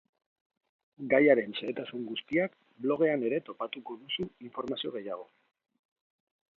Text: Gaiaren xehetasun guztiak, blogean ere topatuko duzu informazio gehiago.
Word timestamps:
Gaiaren 1.11 1.53
xehetasun 1.59 2.09
guztiak, 2.13 2.57
blogean 2.87 3.29
ere 3.31 3.43
topatuko 3.51 4.01
duzu 4.07 4.29
informazio 4.51 4.99
gehiago. 5.01 5.33